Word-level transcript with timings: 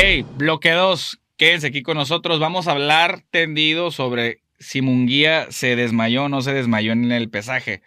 Hey, 0.00 0.24
bloque 0.36 0.70
2, 0.70 1.20
quédense 1.36 1.66
aquí 1.66 1.82
con 1.82 1.96
nosotros. 1.96 2.38
Vamos 2.38 2.68
a 2.68 2.70
hablar 2.70 3.24
tendido 3.32 3.90
sobre 3.90 4.44
si 4.60 4.80
Munguía 4.80 5.50
se 5.50 5.74
desmayó 5.74 6.26
o 6.26 6.28
no 6.28 6.40
se 6.40 6.52
desmayó 6.52 6.92
en 6.92 7.10
el 7.10 7.30
pesaje. 7.30 7.82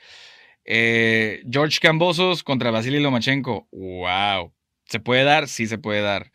Eh, 0.66 1.41
George 1.50 1.80
Cambosos 1.80 2.44
contra 2.44 2.70
Vasily 2.70 3.00
Lomachenko. 3.00 3.70
¡Wow! 3.71 4.52
¿Se 4.88 5.00
puede 5.00 5.23
dar? 5.23 5.48
Sí, 5.48 5.68
se 5.68 5.77
puede 5.77 6.02
dar. 6.02 6.34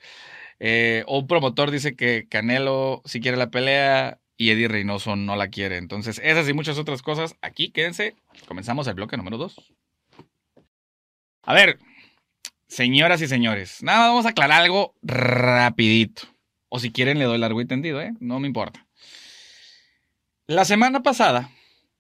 Eh, 0.61 1.05
un 1.09 1.27
promotor 1.27 1.71
dice 1.71 1.95
que 1.95 2.27
Canelo 2.27 3.03
si 3.05 3.21
quiere 3.21 3.37
la 3.37 3.51
pelea 3.51 4.19
y 4.39 4.53
Eddie 4.53 4.69
Reynoso 4.69 5.15
no 5.15 5.37
la 5.37 5.49
quiere. 5.49 5.77
Entonces, 5.77 6.23
esas 6.25 6.49
y 6.49 6.55
muchas 6.55 6.79
otras 6.79 7.03
cosas, 7.03 7.37
aquí 7.43 7.71
quédense. 7.71 8.17
Comenzamos 8.49 8.87
el 8.87 8.95
bloque 8.95 9.19
número 9.19 9.37
2. 9.37 9.55
A 11.43 11.53
ver, 11.53 11.79
señoras 12.69 13.21
y 13.23 13.29
señores, 13.29 13.83
nada, 13.83 14.09
vamos 14.09 14.27
a 14.27 14.31
aclarar 14.31 14.63
algo 14.63 14.95
rapidito. 15.03 16.23
O 16.69 16.79
si 16.79 16.91
quieren 16.91 17.19
le 17.19 17.25
doy 17.25 17.39
largo 17.39 17.61
y 17.61 17.67
tendido, 17.67 18.01
¿eh? 18.01 18.13
No 18.21 18.41
me 18.41 18.49
importa. 18.49 18.87
La 20.47 20.65
semana 20.65 21.03
pasada, 21.03 21.51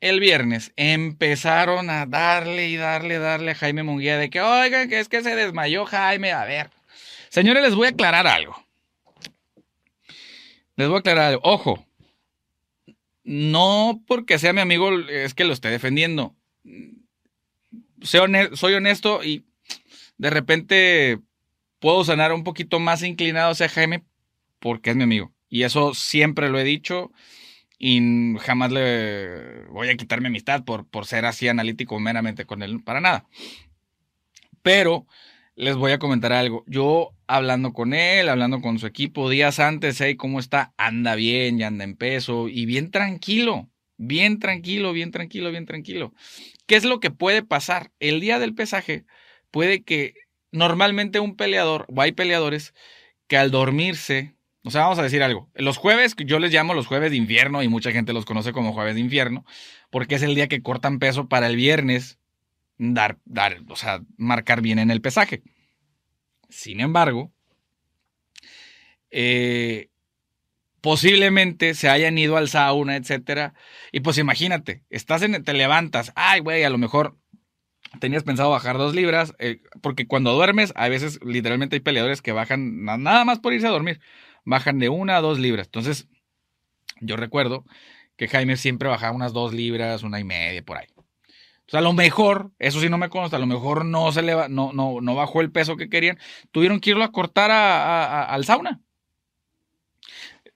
el 0.00 0.20
viernes, 0.20 0.72
empezaron 0.76 1.90
a 1.90 2.06
darle 2.06 2.68
y 2.68 2.76
darle, 2.76 3.18
darle 3.18 3.52
a 3.52 3.54
Jaime 3.54 3.82
Munguía 3.82 4.18
de 4.18 4.30
que, 4.30 4.40
oigan, 4.40 4.88
que 4.88 5.00
es 5.00 5.08
que 5.08 5.22
se 5.22 5.34
desmayó 5.34 5.84
Jaime. 5.86 6.32
A 6.32 6.44
ver, 6.44 6.70
señores, 7.28 7.62
les 7.62 7.74
voy 7.74 7.86
a 7.86 7.90
aclarar 7.90 8.26
algo. 8.26 8.56
Les 10.76 10.88
voy 10.88 10.96
a 10.96 11.00
aclarar 11.00 11.24
algo. 11.28 11.40
Ojo, 11.44 11.86
no 13.24 14.02
porque 14.06 14.38
sea 14.38 14.52
mi 14.52 14.60
amigo 14.60 14.96
es 15.08 15.34
que 15.34 15.44
lo 15.44 15.52
esté 15.52 15.68
defendiendo. 15.68 16.34
soy 18.02 18.74
honesto 18.74 19.24
y 19.24 19.44
de 20.18 20.30
repente 20.30 21.20
puedo 21.78 22.04
sonar 22.04 22.32
un 22.32 22.44
poquito 22.44 22.80
más 22.80 23.02
inclinado 23.02 23.52
hacia 23.52 23.68
Jaime 23.68 24.04
porque 24.58 24.90
es 24.90 24.96
mi 24.96 25.04
amigo. 25.04 25.32
Y 25.48 25.62
eso 25.62 25.94
siempre 25.94 26.48
lo 26.48 26.58
he 26.58 26.64
dicho 26.64 27.12
y 27.78 28.34
jamás 28.40 28.72
le 28.72 29.64
voy 29.66 29.88
a 29.88 29.96
quitar 29.96 30.20
mi 30.20 30.28
amistad 30.28 30.64
por, 30.64 30.88
por 30.88 31.06
ser 31.06 31.24
así 31.24 31.48
analítico 31.48 31.98
meramente 32.00 32.46
con 32.46 32.62
él, 32.62 32.82
para 32.82 33.00
nada. 33.00 33.26
Pero 34.62 35.06
les 35.54 35.76
voy 35.76 35.92
a 35.92 35.98
comentar 35.98 36.32
algo. 36.32 36.64
Yo 36.66 37.14
hablando 37.26 37.72
con 37.72 37.94
él, 37.94 38.28
hablando 38.28 38.60
con 38.60 38.78
su 38.78 38.86
equipo 38.86 39.30
días 39.30 39.58
antes, 39.58 40.00
hey, 40.00 40.16
¿cómo 40.16 40.40
está? 40.40 40.74
Anda 40.76 41.14
bien, 41.14 41.58
ya 41.58 41.66
anda 41.68 41.84
en 41.84 41.96
peso 41.96 42.48
y 42.48 42.66
bien 42.66 42.90
tranquilo, 42.90 43.68
bien 43.96 44.38
tranquilo, 44.38 44.92
bien 44.92 45.10
tranquilo, 45.10 45.50
bien 45.50 45.66
tranquilo. 45.66 46.14
¿Qué 46.66 46.76
es 46.76 46.84
lo 46.84 47.00
que 47.00 47.10
puede 47.10 47.42
pasar? 47.42 47.92
El 48.00 48.20
día 48.20 48.38
del 48.38 48.54
pesaje 48.54 49.06
puede 49.56 49.84
que 49.84 50.12
normalmente 50.52 51.18
un 51.18 51.34
peleador, 51.34 51.86
o 51.88 52.02
hay 52.02 52.12
peleadores 52.12 52.74
que 53.26 53.38
al 53.38 53.50
dormirse, 53.50 54.34
o 54.64 54.70
sea, 54.70 54.82
vamos 54.82 54.98
a 54.98 55.02
decir 55.02 55.22
algo, 55.22 55.48
los 55.54 55.78
jueves, 55.78 56.14
yo 56.14 56.38
les 56.38 56.52
llamo 56.52 56.74
los 56.74 56.86
jueves 56.86 57.10
de 57.10 57.16
invierno 57.16 57.62
y 57.62 57.68
mucha 57.68 57.90
gente 57.90 58.12
los 58.12 58.26
conoce 58.26 58.52
como 58.52 58.74
jueves 58.74 58.96
de 58.96 59.00
invierno, 59.00 59.46
porque 59.88 60.16
es 60.16 60.22
el 60.22 60.34
día 60.34 60.46
que 60.46 60.60
cortan 60.60 60.98
peso 60.98 61.26
para 61.30 61.46
el 61.46 61.56
viernes 61.56 62.18
dar, 62.76 63.16
dar, 63.24 63.62
o 63.70 63.76
sea, 63.76 64.02
marcar 64.18 64.60
bien 64.60 64.78
en 64.78 64.90
el 64.90 65.00
pesaje. 65.00 65.42
Sin 66.50 66.80
embargo, 66.80 67.32
eh, 69.10 69.88
posiblemente 70.82 71.72
se 71.72 71.88
hayan 71.88 72.18
ido 72.18 72.36
al 72.36 72.50
sauna, 72.50 72.96
etcétera. 72.96 73.54
Y 73.90 74.00
pues 74.00 74.18
imagínate, 74.18 74.84
estás 74.90 75.22
en, 75.22 75.42
te 75.42 75.54
levantas, 75.54 76.12
ay, 76.14 76.40
güey, 76.40 76.62
a 76.62 76.68
lo 76.68 76.76
mejor 76.76 77.16
tenías 78.00 78.22
pensado 78.24 78.50
bajar 78.50 78.78
dos 78.78 78.94
libras, 78.94 79.34
eh, 79.38 79.62
porque 79.80 80.06
cuando 80.06 80.32
duermes, 80.34 80.72
a 80.76 80.88
veces 80.88 81.18
literalmente 81.24 81.76
hay 81.76 81.80
peleadores 81.80 82.22
que 82.22 82.32
bajan 82.32 82.84
nada 82.84 83.24
más 83.24 83.38
por 83.40 83.52
irse 83.52 83.66
a 83.66 83.70
dormir, 83.70 84.00
bajan 84.44 84.78
de 84.78 84.88
una 84.88 85.16
a 85.16 85.20
dos 85.20 85.38
libras. 85.38 85.66
Entonces, 85.66 86.08
yo 87.00 87.16
recuerdo 87.16 87.64
que 88.16 88.28
Jaime 88.28 88.56
siempre 88.56 88.88
bajaba 88.88 89.14
unas 89.14 89.32
dos 89.32 89.52
libras, 89.52 90.02
una 90.02 90.20
y 90.20 90.24
media, 90.24 90.62
por 90.62 90.78
ahí. 90.78 90.86
O 91.72 91.76
a 91.76 91.80
lo 91.80 91.92
mejor, 91.92 92.52
eso 92.58 92.80
sí 92.80 92.88
no 92.88 92.98
me 92.98 93.08
consta, 93.08 93.36
a 93.36 93.40
lo 93.40 93.46
mejor 93.46 93.84
no 93.84 94.12
se 94.12 94.22
le 94.22 94.48
no, 94.48 94.72
no, 94.72 95.00
no 95.00 95.14
bajó 95.14 95.40
el 95.40 95.50
peso 95.50 95.76
que 95.76 95.88
querían. 95.88 96.18
Tuvieron 96.52 96.80
que 96.80 96.90
irlo 96.90 97.04
a 97.04 97.12
cortar 97.12 97.50
al 97.50 98.44
sauna. 98.44 98.80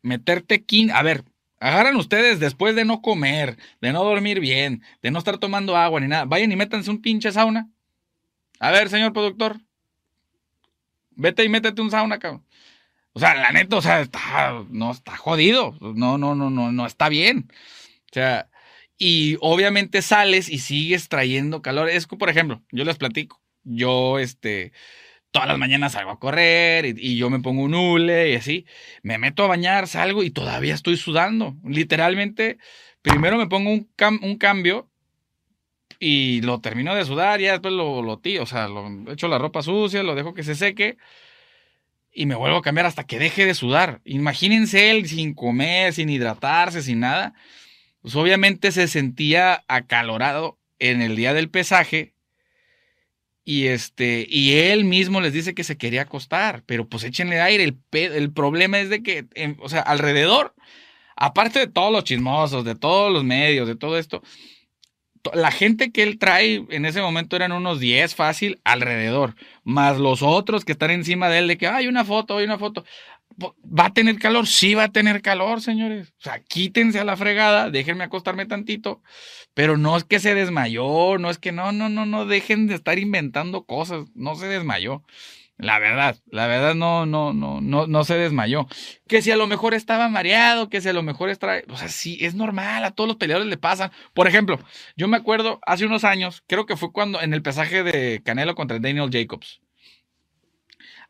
Meterte 0.02 0.64
quin, 0.64 0.90
a 0.92 1.02
ver, 1.02 1.24
agarran 1.60 1.96
ustedes 1.96 2.40
después 2.40 2.74
de 2.74 2.84
no 2.84 3.02
comer, 3.02 3.58
de 3.80 3.92
no 3.92 4.02
dormir 4.02 4.40
bien, 4.40 4.82
de 5.02 5.10
no 5.10 5.18
estar 5.18 5.38
tomando 5.38 5.76
agua 5.76 6.00
ni 6.00 6.08
nada. 6.08 6.24
Vayan 6.24 6.50
y 6.50 6.56
métanse 6.56 6.90
un 6.90 7.02
pinche 7.02 7.30
sauna. 7.30 7.70
A 8.58 8.70
ver, 8.70 8.88
señor 8.88 9.12
productor. 9.12 9.60
Vete 11.10 11.44
y 11.44 11.48
métete 11.48 11.80
un 11.82 11.90
sauna, 11.90 12.18
cabrón. 12.18 12.44
O 13.12 13.20
sea, 13.20 13.34
la 13.34 13.52
neta, 13.52 13.76
o 13.76 13.82
sea, 13.82 14.00
está, 14.00 14.64
no 14.70 14.90
está 14.90 15.16
jodido. 15.16 15.76
No, 15.80 16.18
no, 16.18 16.34
no, 16.34 16.50
no, 16.50 16.72
no 16.72 16.86
está 16.86 17.08
bien. 17.08 17.50
O 17.50 18.14
sea, 18.14 18.48
y 18.96 19.36
obviamente 19.40 20.02
sales 20.02 20.48
y 20.48 20.58
sigues 20.58 21.08
trayendo 21.08 21.62
calor. 21.62 21.88
Es 21.88 22.06
que, 22.06 22.16
por 22.16 22.30
ejemplo, 22.30 22.62
yo 22.70 22.84
les 22.84 22.96
platico, 22.98 23.40
yo, 23.64 24.18
este, 24.18 24.72
todas 25.30 25.48
las 25.48 25.58
mañanas 25.58 25.92
salgo 25.92 26.10
a 26.10 26.18
correr 26.18 26.86
y, 26.98 27.16
yo 27.16 27.30
me 27.30 27.40
pongo 27.40 27.62
un 27.62 27.74
hule 27.74 28.32
y 28.32 28.34
así, 28.34 28.66
me 29.02 29.18
meto 29.18 29.44
a 29.44 29.48
bañar, 29.48 29.86
salgo 29.88 30.22
y 30.22 30.30
todavía 30.30 30.74
estoy 30.74 30.96
sudando. 30.96 31.56
Literalmente, 31.64 32.58
primero 33.02 33.36
me 33.38 33.46
pongo 33.46 33.70
un, 33.70 33.88
un 34.22 34.36
cambio 34.38 34.90
y 35.98 36.40
lo 36.42 36.60
termino 36.60 36.94
de 36.94 37.04
sudar, 37.04 37.40
ya 37.40 37.52
después 37.52 37.74
lo, 37.74 38.02
lo 38.02 38.18
tío, 38.18 38.42
o 38.42 38.46
sea, 38.46 38.68
lo 38.68 39.12
echo 39.12 39.28
la 39.28 39.38
ropa 39.38 39.62
sucia, 39.62 40.02
lo 40.02 40.14
dejo 40.14 40.34
que 40.34 40.42
se 40.42 40.54
seque 40.54 40.96
y 42.12 42.26
me 42.26 42.34
vuelvo 42.34 42.56
a 42.56 42.62
cambiar 42.62 42.86
hasta 42.86 43.04
que 43.04 43.18
deje 43.18 43.46
de 43.46 43.54
sudar. 43.54 44.00
Imagínense 44.04 44.90
él 44.90 45.08
sin 45.08 45.34
comer, 45.34 45.92
sin 45.92 46.10
hidratarse, 46.10 46.82
sin 46.82 47.00
nada 47.00 47.34
pues 48.02 48.14
obviamente 48.16 48.72
se 48.72 48.88
sentía 48.88 49.64
acalorado 49.68 50.58
en 50.78 51.02
el 51.02 51.16
día 51.16 51.34
del 51.34 51.50
pesaje 51.50 52.14
y 53.50 53.66
este 53.66 54.28
y 54.30 54.52
él 54.58 54.84
mismo 54.84 55.20
les 55.20 55.32
dice 55.32 55.54
que 55.54 55.64
se 55.64 55.76
quería 55.76 56.02
acostar, 56.02 56.62
pero 56.66 56.88
pues 56.88 57.02
échenle 57.02 57.40
aire, 57.40 57.64
el, 57.64 57.78
el 57.92 58.32
problema 58.32 58.78
es 58.78 58.90
de 58.90 59.02
que, 59.02 59.26
o 59.58 59.68
sea, 59.68 59.80
alrededor, 59.80 60.54
aparte 61.16 61.58
de 61.58 61.66
todos 61.66 61.90
los 61.90 62.04
chismosos, 62.04 62.64
de 62.64 62.76
todos 62.76 63.12
los 63.12 63.24
medios, 63.24 63.66
de 63.66 63.74
todo 63.74 63.98
esto, 63.98 64.22
la 65.34 65.50
gente 65.50 65.90
que 65.90 66.04
él 66.04 66.20
trae 66.20 66.64
en 66.70 66.84
ese 66.84 67.02
momento 67.02 67.34
eran 67.34 67.50
unos 67.50 67.80
10 67.80 68.14
fácil 68.14 68.60
alrededor, 68.62 69.34
más 69.64 69.98
los 69.98 70.22
otros 70.22 70.64
que 70.64 70.72
están 70.72 70.92
encima 70.92 71.28
de 71.28 71.38
él 71.38 71.48
de 71.48 71.58
que 71.58 71.66
hay 71.66 71.88
una 71.88 72.04
foto, 72.04 72.38
hay 72.38 72.44
una 72.44 72.58
foto. 72.58 72.84
¿Va 73.42 73.86
a 73.86 73.92
tener 73.94 74.18
calor? 74.18 74.46
Sí 74.46 74.74
va 74.74 74.84
a 74.84 74.92
tener 74.92 75.22
calor, 75.22 75.60
señores. 75.60 76.10
O 76.18 76.22
sea, 76.22 76.40
quítense 76.40 76.98
a 76.98 77.04
la 77.04 77.16
fregada, 77.16 77.70
déjenme 77.70 78.04
acostarme 78.04 78.46
tantito. 78.46 79.02
Pero 79.54 79.76
no 79.76 79.96
es 79.96 80.04
que 80.04 80.20
se 80.20 80.34
desmayó, 80.34 81.18
no 81.18 81.30
es 81.30 81.38
que 81.38 81.52
no, 81.52 81.72
no, 81.72 81.88
no, 81.88 82.06
no, 82.06 82.26
dejen 82.26 82.66
de 82.66 82.74
estar 82.74 82.98
inventando 82.98 83.64
cosas. 83.64 84.06
No 84.14 84.34
se 84.36 84.46
desmayó. 84.46 85.02
La 85.60 85.78
verdad, 85.78 86.16
la 86.30 86.46
verdad 86.46 86.74
no, 86.74 87.04
no, 87.04 87.34
no, 87.34 87.60
no, 87.60 87.86
no 87.86 88.04
se 88.04 88.14
desmayó. 88.14 88.66
Que 89.06 89.20
si 89.20 89.30
a 89.30 89.36
lo 89.36 89.46
mejor 89.46 89.74
estaba 89.74 90.08
mareado, 90.08 90.70
que 90.70 90.80
si 90.80 90.88
a 90.88 90.94
lo 90.94 91.02
mejor 91.02 91.28
está, 91.28 91.60
o 91.68 91.76
sea, 91.76 91.88
sí, 91.88 92.16
es 92.20 92.34
normal, 92.34 92.82
a 92.84 92.92
todos 92.92 93.08
los 93.08 93.16
peleadores 93.18 93.48
le 93.48 93.58
pasan. 93.58 93.90
Por 94.14 94.26
ejemplo, 94.26 94.58
yo 94.96 95.06
me 95.06 95.18
acuerdo 95.18 95.60
hace 95.66 95.84
unos 95.84 96.04
años, 96.04 96.42
creo 96.46 96.64
que 96.64 96.76
fue 96.76 96.92
cuando 96.92 97.20
en 97.20 97.34
el 97.34 97.42
pesaje 97.42 97.82
de 97.82 98.22
Canelo 98.24 98.54
contra 98.54 98.78
Daniel 98.78 99.10
Jacobs. 99.12 99.60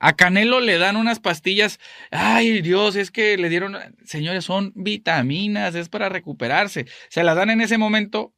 A 0.00 0.16
Canelo 0.16 0.60
le 0.60 0.78
dan 0.78 0.96
unas 0.96 1.20
pastillas. 1.20 1.78
Ay, 2.10 2.62
Dios, 2.62 2.96
es 2.96 3.10
que 3.10 3.36
le 3.36 3.50
dieron. 3.50 3.76
Señores, 4.04 4.44
son 4.46 4.72
vitaminas, 4.74 5.74
es 5.74 5.90
para 5.90 6.08
recuperarse. 6.08 6.86
Se 7.10 7.22
las 7.22 7.36
dan 7.36 7.50
en 7.50 7.60
ese 7.60 7.76
momento 7.76 8.34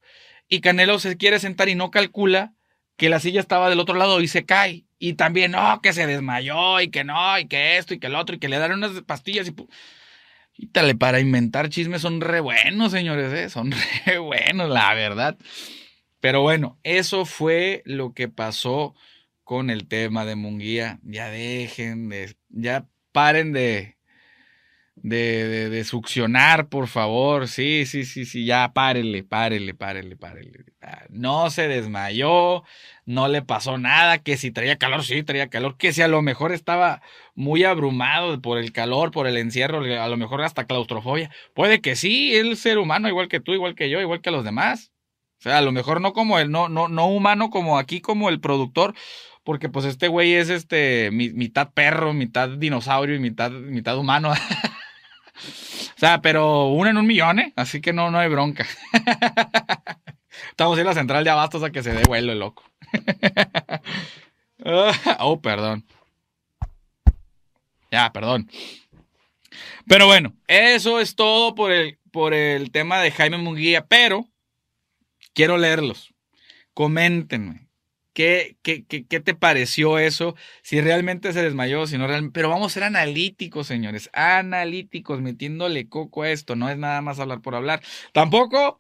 y 0.49 0.61
Canelo 0.61 0.99
se 0.99 1.17
quiere 1.17 1.39
sentar 1.39 1.69
y 1.69 1.77
no 1.77 1.93
calcula 1.93 2.53
que 2.97 3.09
la 3.09 3.21
silla 3.21 3.41
estaba 3.41 3.71
del 3.71 3.81
otro 3.81 3.95
lado 3.95 4.21
y 4.21 4.29
se 4.29 4.45
cae. 4.45 4.85
Y 4.99 5.15
también, 5.15 5.53
no, 5.53 5.81
que 5.81 5.93
se 5.93 6.07
desmayó 6.07 6.81
y 6.81 6.91
que 6.91 7.05
no, 7.05 7.39
y 7.39 7.47
que 7.47 7.79
esto 7.79 7.95
y 7.95 7.99
que 8.01 8.09
el 8.09 8.17
otro, 8.17 8.35
y 8.37 8.39
que 8.39 8.49
le 8.49 8.59
dan 8.59 8.73
unas 8.73 9.01
pastillas 9.03 9.49
y. 9.49 9.55
Quítale, 10.53 10.95
para 10.95 11.21
inventar 11.21 11.71
chismes 11.71 12.03
son 12.03 12.21
re 12.21 12.41
buenos, 12.41 12.93
señores, 12.93 13.33
¿eh? 13.33 13.49
son 13.49 13.73
re 14.07 14.19
buenos, 14.19 14.69
la 14.69 14.93
verdad. 14.95 15.39
Pero 16.21 16.43
bueno, 16.43 16.79
eso 16.83 17.25
fue 17.25 17.83
lo 17.85 18.13
que 18.15 18.29
pasó 18.29 18.95
con 19.53 19.69
el 19.69 19.87
tema 19.87 20.25
de 20.25 20.35
Munguía. 20.35 20.99
Ya 21.03 21.29
dejen 21.29 22.09
de, 22.09 22.35
ya 22.49 22.87
paren 23.13 23.53
de, 23.53 23.99
de, 24.97 25.69
de, 25.69 25.85
succionar, 25.85 26.71
por 26.71 26.89
favor. 26.89 27.49
Sí, 27.49 27.85
sí, 27.85 28.07
sí, 28.07 28.25
sí, 28.25 28.47
ya 28.47 28.73
párenle, 28.73 29.25
párenle, 29.25 29.75
párenle, 29.75 30.17
párenle. 30.17 30.65
No 31.11 31.51
se 31.51 31.69
desmayó, 31.69 32.65
no 33.05 33.29
le 33.29 33.43
pasó 33.43 33.77
nada, 33.77 34.17
que 34.23 34.39
si 34.39 34.53
traía 34.53 34.79
calor, 34.79 35.05
sí, 35.05 35.23
traía 35.23 35.51
calor, 35.51 35.77
que 35.77 35.93
si 35.93 36.01
a 36.01 36.09
lo 36.09 36.23
mejor 36.23 36.53
estaba 36.53 37.03
muy 37.35 37.65
abrumado 37.65 38.41
por 38.41 38.57
el 38.57 38.73
calor, 38.73 39.11
por 39.11 39.27
el 39.27 39.37
encierro, 39.37 39.81
a 39.85 40.09
lo 40.09 40.17
mejor 40.17 40.41
hasta 40.41 40.65
claustrofobia. 40.65 41.31
Puede 41.53 41.83
que 41.83 41.95
sí, 41.95 42.35
el 42.37 42.57
ser 42.57 42.79
humano, 42.79 43.07
igual 43.07 43.29
que 43.29 43.41
tú, 43.41 43.53
igual 43.53 43.75
que 43.75 43.91
yo, 43.91 44.01
igual 44.01 44.23
que 44.23 44.31
los 44.31 44.45
demás. 44.45 44.93
O 45.39 45.43
sea, 45.43 45.59
a 45.59 45.63
lo 45.63 45.73
mejor 45.73 46.01
no 46.01 46.13
como 46.13 46.39
el, 46.39 46.53
no, 46.53 46.69
no, 46.69 46.87
no 46.87 47.09
humano 47.09 47.51
como 47.51 47.77
aquí, 47.77 48.01
como 48.01 48.29
el 48.29 48.39
productor, 48.39 48.95
porque 49.45 49.69
pues 49.69 49.85
este 49.85 50.09
güey 50.09 50.35
es 50.35 50.49
este 50.49 51.11
mitad 51.11 51.73
perro, 51.73 52.13
mitad 52.13 52.49
dinosaurio 52.49 53.17
y 53.17 53.21
mitad, 53.21 53.51
mitad 53.51 53.99
humano. 53.99 54.33
o 55.97 55.99
sea, 55.99 56.21
pero 56.23 56.69
uno 56.69 56.91
en 56.91 56.97
un 56.97 57.07
millón, 57.07 57.41
¿eh? 57.41 57.53
Así 57.57 57.81
que 57.81 57.93
no, 57.93 58.11
no 58.11 58.19
hay 58.19 58.29
bronca. 58.29 58.67
Estamos 60.51 60.79
en 60.79 60.87
la 60.87 60.95
central 60.95 61.25
de 61.25 61.31
abastos 61.31 61.63
a 61.63 61.71
que 61.71 61.83
se 61.83 61.93
dé 61.93 62.05
vuelo 62.05 62.33
el 62.33 62.39
loco. 62.39 62.65
oh, 65.19 65.41
perdón. 65.41 65.85
Ya, 67.91 68.13
perdón. 68.13 68.51
Pero 69.87 70.07
bueno, 70.07 70.35
eso 70.47 71.01
es 71.01 71.15
todo 71.15 71.55
por 71.55 71.73
el, 71.73 71.99
por 72.11 72.33
el 72.33 72.71
tema 72.71 73.01
de 73.01 73.11
Jaime 73.11 73.39
Munguía. 73.39 73.87
Pero 73.87 74.29
quiero 75.35 75.59
leerlos. 75.59 76.15
Coméntenme. 76.75 77.69
¿Qué, 78.13 78.57
qué, 78.63 78.85
qué, 78.85 79.21
te 79.21 79.35
pareció 79.35 79.99
eso? 79.99 80.37
Si 80.63 80.81
realmente 80.81 81.33
se 81.33 81.43
desmayó, 81.43 81.87
si 81.87 81.97
no 81.97 82.07
realmente. 82.07 82.35
Pero 82.35 82.51
vamos 82.51 82.73
a 82.73 82.75
ser 82.75 82.85
analíticos, 82.85 83.67
señores. 83.67 84.11
Analíticos, 84.13 85.21
metiéndole 85.23 85.89
coco 85.89 86.23
a 86.23 86.31
esto. 86.31 86.55
No 86.55 86.69
es 86.69 86.77
nada 86.77 87.01
más 87.01 87.19
hablar 87.21 87.41
por 87.41 87.55
hablar. 87.55 87.83
Tampoco 88.13 88.79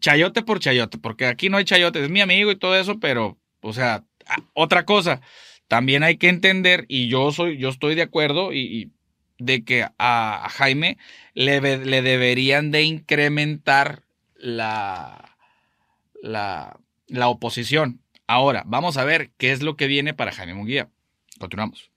chayote 0.00 0.42
por 0.42 0.60
chayote, 0.60 0.98
porque 0.98 1.26
aquí 1.26 1.48
no 1.48 1.56
hay 1.56 1.64
chayote. 1.64 2.02
Es 2.02 2.10
mi 2.10 2.20
amigo 2.20 2.50
y 2.50 2.56
todo 2.56 2.76
eso, 2.76 2.98
pero, 3.00 3.38
o 3.60 3.72
sea, 3.72 4.04
ah, 4.26 4.42
otra 4.54 4.84
cosa. 4.84 5.20
También 5.68 6.02
hay 6.02 6.16
que 6.18 6.28
entender, 6.28 6.84
y 6.88 7.08
yo 7.08 7.32
soy, 7.32 7.58
yo 7.58 7.68
estoy 7.70 7.94
de 7.94 8.02
acuerdo, 8.02 8.52
y, 8.52 8.92
de 9.38 9.64
que 9.64 9.86
a, 9.98 10.48
Jaime 10.50 10.98
le, 11.34 11.60
le 11.60 12.02
deberían 12.02 12.70
de 12.70 12.82
incrementar 12.82 14.02
la, 14.36 15.36
la, 16.22 16.78
la 17.08 17.28
oposición. 17.28 18.03
Ahora, 18.26 18.62
vamos 18.66 18.96
a 18.96 19.04
ver 19.04 19.30
qué 19.36 19.52
es 19.52 19.62
lo 19.62 19.76
que 19.76 19.86
viene 19.86 20.14
para 20.14 20.32
Jaime 20.32 20.54
Munguía. 20.54 20.88
Continuamos. 21.38 21.90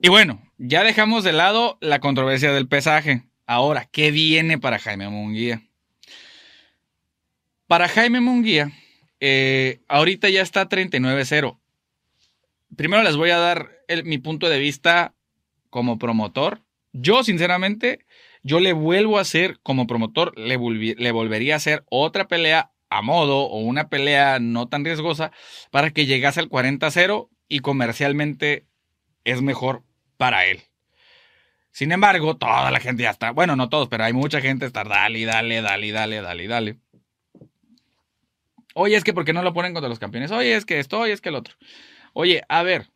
Y 0.00 0.08
bueno, 0.08 0.40
ya 0.58 0.84
dejamos 0.84 1.24
de 1.24 1.32
lado 1.32 1.76
la 1.80 1.98
controversia 1.98 2.52
del 2.52 2.68
pesaje. 2.68 3.24
Ahora, 3.46 3.88
¿qué 3.90 4.12
viene 4.12 4.58
para 4.58 4.78
Jaime 4.78 5.08
Munguía? 5.08 5.62
Para 7.66 7.88
Jaime 7.88 8.20
Munguía, 8.20 8.70
eh, 9.18 9.80
ahorita 9.88 10.28
ya 10.28 10.42
está 10.42 10.68
39-0. 10.68 11.58
Primero 12.76 13.02
les 13.02 13.16
voy 13.16 13.30
a 13.30 13.38
dar 13.38 13.70
mi 14.04 14.18
punto 14.18 14.48
de 14.48 14.58
vista 14.58 15.14
como 15.68 15.98
promotor. 15.98 16.62
Yo, 16.92 17.24
sinceramente, 17.24 18.06
yo 18.42 18.60
le 18.60 18.72
vuelvo 18.72 19.18
a 19.18 19.22
hacer 19.22 19.58
como 19.62 19.86
promotor, 19.86 20.38
le, 20.38 20.58
le 20.96 21.12
volvería 21.12 21.54
a 21.54 21.56
hacer 21.56 21.84
otra 21.90 22.28
pelea 22.28 22.70
a 22.90 23.02
modo 23.02 23.40
o 23.40 23.60
una 23.60 23.88
pelea 23.88 24.38
no 24.40 24.68
tan 24.68 24.84
riesgosa 24.84 25.32
para 25.70 25.90
que 25.90 26.06
llegase 26.06 26.40
al 26.40 26.48
40-0 26.48 27.28
y 27.48 27.60
comercialmente 27.60 28.66
es 29.24 29.42
mejor 29.42 29.84
para 30.16 30.46
él. 30.46 30.62
Sin 31.70 31.92
embargo, 31.92 32.36
toda 32.36 32.70
la 32.70 32.80
gente 32.80 33.04
ya 33.04 33.10
está, 33.10 33.30
bueno, 33.30 33.54
no 33.54 33.68
todos, 33.68 33.88
pero 33.88 34.04
hay 34.04 34.12
mucha 34.12 34.40
gente 34.40 34.66
está 34.66 34.84
dale, 34.84 35.24
dale, 35.24 35.62
dale, 35.62 35.92
dale, 35.92 36.20
dale, 36.20 36.48
dale. 36.48 36.78
Oye, 38.74 38.96
es 38.96 39.04
que 39.04 39.12
¿por 39.12 39.24
qué 39.24 39.32
no 39.32 39.42
lo 39.42 39.54
ponen 39.54 39.74
contra 39.74 39.88
los 39.88 39.98
campeones? 39.98 40.30
Oye, 40.30 40.54
es 40.56 40.64
que 40.64 40.78
esto, 40.78 41.00
oye, 41.00 41.12
es 41.12 41.20
que 41.20 41.28
el 41.28 41.34
otro. 41.34 41.54
Oye, 42.14 42.42
a 42.48 42.62
ver, 42.62 42.90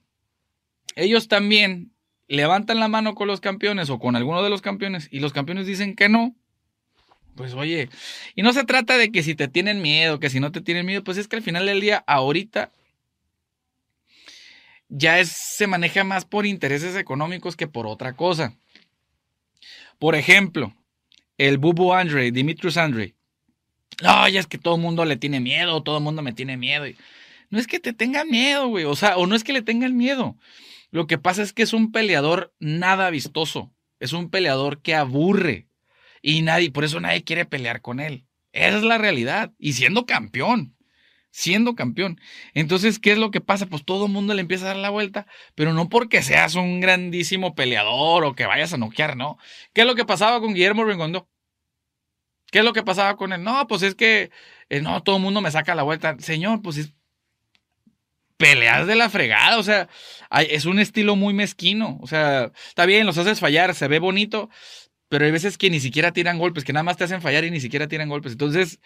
ellos 0.96 1.28
también 1.28 1.92
levantan 2.28 2.80
la 2.80 2.88
mano 2.88 3.14
con 3.14 3.28
los 3.28 3.40
campeones 3.40 3.90
o 3.90 3.98
con 3.98 4.16
alguno 4.16 4.42
de 4.42 4.50
los 4.50 4.62
campeones 4.62 5.08
y 5.10 5.20
los 5.20 5.32
campeones 5.32 5.66
dicen 5.66 5.94
que 5.94 6.08
no. 6.08 6.34
Pues 7.34 7.54
oye, 7.54 7.88
y 8.34 8.42
no 8.42 8.52
se 8.52 8.64
trata 8.64 8.98
de 8.98 9.10
que 9.10 9.22
si 9.22 9.34
te 9.34 9.48
tienen 9.48 9.80
miedo, 9.80 10.20
que 10.20 10.30
si 10.30 10.38
no 10.38 10.52
te 10.52 10.60
tienen 10.60 10.84
miedo, 10.84 11.02
pues 11.02 11.16
es 11.16 11.28
que 11.28 11.36
al 11.36 11.42
final 11.42 11.66
del 11.66 11.80
día, 11.80 12.04
ahorita, 12.06 12.70
ya 14.88 15.18
es, 15.18 15.32
se 15.56 15.66
maneja 15.66 16.04
más 16.04 16.26
por 16.26 16.44
intereses 16.44 16.94
económicos 16.96 17.56
que 17.56 17.66
por 17.66 17.86
otra 17.86 18.12
cosa. 18.12 18.54
Por 19.98 20.14
ejemplo, 20.14 20.74
el 21.38 21.58
Bubu 21.58 21.94
Andre, 21.94 22.30
Dimitrius 22.30 22.76
Andre. 22.76 23.14
No, 24.02 24.28
ya 24.28 24.40
es 24.40 24.46
que 24.46 24.58
todo 24.58 24.74
el 24.76 24.82
mundo 24.82 25.04
le 25.04 25.16
tiene 25.16 25.40
miedo, 25.40 25.82
todo 25.82 25.98
el 25.98 26.04
mundo 26.04 26.22
me 26.22 26.32
tiene 26.32 26.56
miedo. 26.56 26.84
No 27.50 27.58
es 27.58 27.66
que 27.66 27.80
te 27.80 27.92
tengan 27.92 28.28
miedo, 28.28 28.68
güey. 28.68 28.84
O 28.84 28.96
sea, 28.96 29.16
o 29.16 29.26
no 29.26 29.34
es 29.34 29.44
que 29.44 29.52
le 29.52 29.62
tengan 29.62 29.96
miedo. 29.96 30.36
Lo 30.90 31.06
que 31.06 31.18
pasa 31.18 31.42
es 31.42 31.52
que 31.52 31.62
es 31.62 31.72
un 31.72 31.92
peleador 31.92 32.54
nada 32.58 33.10
vistoso. 33.10 33.70
Es 34.00 34.12
un 34.12 34.28
peleador 34.28 34.82
que 34.82 34.94
aburre. 34.94 35.68
Y 36.22 36.42
nadie, 36.42 36.70
por 36.70 36.84
eso 36.84 37.00
nadie 37.00 37.24
quiere 37.24 37.44
pelear 37.44 37.82
con 37.82 38.00
él. 38.00 38.24
Esa 38.52 38.78
es 38.78 38.84
la 38.84 38.98
realidad. 38.98 39.52
Y 39.58 39.74
siendo 39.74 40.06
campeón. 40.06 40.76
Siendo 41.30 41.74
campeón. 41.74 42.20
Entonces, 42.54 42.98
¿qué 42.98 43.12
es 43.12 43.18
lo 43.18 43.30
que 43.30 43.40
pasa? 43.40 43.66
Pues 43.66 43.84
todo 43.84 44.06
el 44.06 44.12
mundo 44.12 44.34
le 44.34 44.42
empieza 44.42 44.66
a 44.66 44.68
dar 44.68 44.76
la 44.76 44.90
vuelta, 44.90 45.26
pero 45.54 45.72
no 45.72 45.88
porque 45.88 46.22
seas 46.22 46.54
un 46.54 46.80
grandísimo 46.80 47.54
peleador 47.54 48.24
o 48.24 48.34
que 48.34 48.46
vayas 48.46 48.72
a 48.72 48.78
noquear, 48.78 49.16
no. 49.16 49.38
¿Qué 49.72 49.82
es 49.82 49.86
lo 49.86 49.94
que 49.94 50.04
pasaba 50.04 50.40
con 50.40 50.54
Guillermo 50.54 50.84
Rengondo? 50.84 51.28
¿Qué 52.50 52.58
es 52.58 52.64
lo 52.64 52.74
que 52.74 52.82
pasaba 52.82 53.16
con 53.16 53.32
él? 53.32 53.42
No, 53.42 53.66
pues 53.66 53.82
es 53.82 53.94
que 53.94 54.30
eh, 54.68 54.82
no, 54.82 55.02
todo 55.02 55.16
el 55.16 55.22
mundo 55.22 55.40
me 55.40 55.50
saca 55.50 55.74
la 55.74 55.82
vuelta. 55.82 56.16
Señor, 56.18 56.60
pues 56.60 56.76
es 56.76 56.92
peleas 58.42 58.88
de 58.88 58.96
la 58.96 59.08
fregada, 59.08 59.56
o 59.58 59.62
sea, 59.62 59.88
es 60.48 60.64
un 60.64 60.80
estilo 60.80 61.14
muy 61.14 61.32
mezquino, 61.32 61.98
o 62.02 62.08
sea, 62.08 62.50
está 62.66 62.86
bien, 62.86 63.06
los 63.06 63.16
haces 63.16 63.38
fallar, 63.38 63.72
se 63.72 63.86
ve 63.86 64.00
bonito, 64.00 64.50
pero 65.12 65.26
hay 65.26 65.30
veces 65.30 65.58
que 65.58 65.68
ni 65.68 65.78
siquiera 65.78 66.14
tiran 66.14 66.38
golpes, 66.38 66.64
que 66.64 66.72
nada 66.72 66.84
más 66.84 66.96
te 66.96 67.04
hacen 67.04 67.20
fallar 67.20 67.44
y 67.44 67.50
ni 67.50 67.60
siquiera 67.60 67.86
tiran 67.86 68.08
golpes. 68.08 68.32
Entonces, 68.32 68.80